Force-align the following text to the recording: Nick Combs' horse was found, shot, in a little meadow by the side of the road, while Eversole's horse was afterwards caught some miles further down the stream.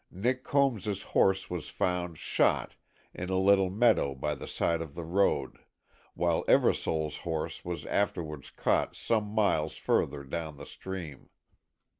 Nick 0.09 0.43
Combs' 0.43 1.03
horse 1.03 1.47
was 1.47 1.69
found, 1.69 2.17
shot, 2.17 2.75
in 3.13 3.29
a 3.29 3.37
little 3.37 3.69
meadow 3.69 4.15
by 4.15 4.33
the 4.33 4.47
side 4.47 4.81
of 4.81 4.95
the 4.95 5.03
road, 5.03 5.59
while 6.15 6.43
Eversole's 6.47 7.17
horse 7.17 7.63
was 7.63 7.85
afterwards 7.85 8.49
caught 8.49 8.95
some 8.95 9.25
miles 9.25 9.77
further 9.77 10.23
down 10.23 10.57
the 10.57 10.65
stream. 10.65 11.29